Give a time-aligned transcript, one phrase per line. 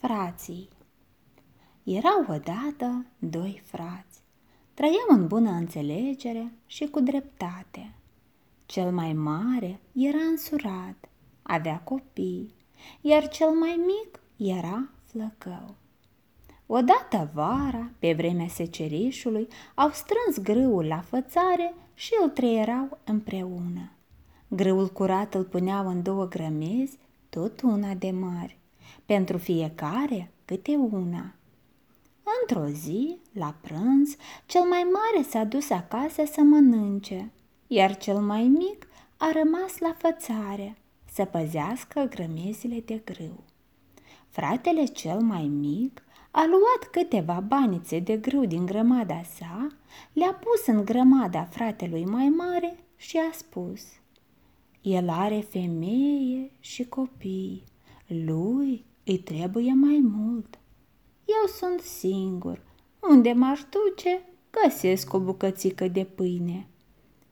[0.00, 0.68] Frații
[1.82, 4.20] Erau odată doi frați.
[4.74, 7.94] Trăiau în bună înțelegere și cu dreptate.
[8.66, 11.08] Cel mai mare era însurat,
[11.42, 12.54] avea copii,
[13.00, 15.74] iar cel mai mic era flăcău.
[16.66, 23.92] Odată vara, pe vremea secerișului, au strâns grâul la fățare și îl treierau împreună.
[24.48, 28.58] Grâul curat îl puneau în două grămezi, tot una de mari,
[29.06, 31.34] pentru fiecare câte una.
[32.40, 37.32] Într-o zi, la prânz, cel mai mare s-a dus acasă să mănânce,
[37.66, 40.76] iar cel mai mic a rămas la fățare
[41.12, 43.44] să păzească grămezile de grâu.
[44.28, 49.66] Fratele cel mai mic a luat câteva banițe de grâu din grămada sa,
[50.12, 53.82] le-a pus în grămada fratelui mai mare și a spus
[54.82, 57.64] El are femeie și copii,
[58.08, 60.58] lui îi trebuie mai mult.
[61.24, 62.62] Eu sunt singur,
[63.10, 66.68] unde m-aș duce, găsesc o bucățică de pâine.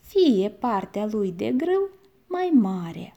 [0.00, 1.88] Fie partea lui de grâu
[2.26, 3.16] mai mare.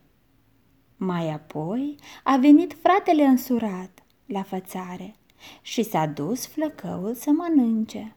[0.98, 5.16] Mai apoi a venit fratele însurat la fățare
[5.62, 8.16] și s-a dus flăcăul să mănânce.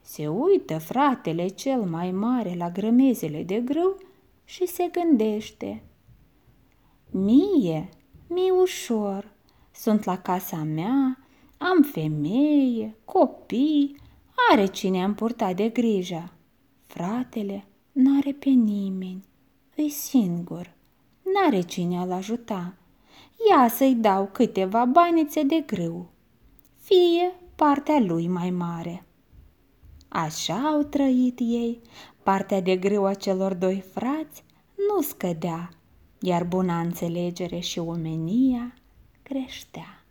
[0.00, 3.96] Se uită fratele cel mai mare la grămezele de grâu
[4.44, 5.82] și se gândește.
[7.10, 7.88] Mie,
[8.28, 9.32] mi ușor,
[9.74, 11.18] sunt la casa mea,
[11.58, 13.96] am femeie, copii,
[14.50, 16.32] are cine am purtat de grijă.
[16.86, 19.24] Fratele n-are pe nimeni,
[19.76, 20.74] îi singur,
[21.22, 22.74] n-are cine al ajuta.
[23.50, 26.08] Ia să-i dau câteva banițe de grâu
[26.88, 29.04] fie partea lui mai mare.
[30.08, 31.80] Așa au trăit ei,
[32.22, 35.70] partea de grâu a celor doi frați nu scădea,
[36.20, 38.74] iar buna înțelegere și omenia
[39.22, 40.02] creștea.